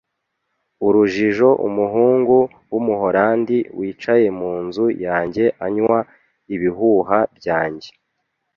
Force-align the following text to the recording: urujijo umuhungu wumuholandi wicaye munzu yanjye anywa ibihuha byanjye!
urujijo 0.87 1.49
umuhungu 1.67 2.37
wumuholandi 2.71 3.57
wicaye 3.79 4.27
munzu 4.39 4.85
yanjye 5.05 5.43
anywa 5.65 5.99
ibihuha 6.55 7.19
byanjye! 7.37 7.89